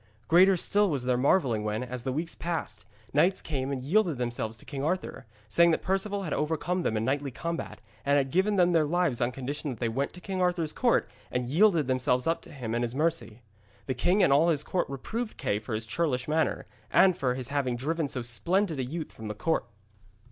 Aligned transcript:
Greater 0.27 0.57
still 0.57 0.89
was 0.89 1.03
their 1.05 1.15
marvelling 1.15 1.63
when, 1.63 1.83
as 1.83 2.01
the 2.01 2.11
weeks 2.11 2.33
passed, 2.33 2.87
knights 3.13 3.39
came 3.39 3.71
and 3.71 3.83
yielded 3.83 4.17
themselves 4.17 4.57
to 4.57 4.65
King 4.65 4.83
Arthur, 4.83 5.27
saying 5.47 5.69
that 5.69 5.83
Perceval 5.83 6.23
had 6.23 6.33
overcome 6.33 6.81
them 6.81 6.97
in 6.97 7.05
knightly 7.05 7.29
combat, 7.29 7.79
and 8.03 8.17
had 8.17 8.31
given 8.31 8.55
them 8.55 8.71
their 8.71 8.87
lives 8.87 9.21
on 9.21 9.31
condition 9.31 9.69
that 9.69 9.79
they 9.79 9.87
went 9.89 10.11
to 10.13 10.19
King 10.19 10.41
Arthur's 10.41 10.73
court 10.73 11.07
and 11.29 11.45
yielded 11.49 11.85
themselves 11.85 12.25
up 12.25 12.41
to 12.41 12.51
him 12.51 12.73
and 12.73 12.83
his 12.83 12.95
mercy. 12.95 13.43
The 13.85 13.93
king 13.93 14.23
and 14.23 14.33
all 14.33 14.47
his 14.49 14.63
court 14.63 14.89
reproved 14.89 15.37
Kay 15.37 15.59
for 15.59 15.75
his 15.75 15.85
churlish 15.85 16.27
manner, 16.27 16.65
and 16.89 17.15
for 17.15 17.35
his 17.35 17.49
having 17.49 17.75
driven 17.75 18.07
so 18.07 18.23
splendid 18.23 18.79
a 18.79 18.83
youth 18.83 19.11
from 19.11 19.27
the 19.27 19.35
court. 19.35 19.65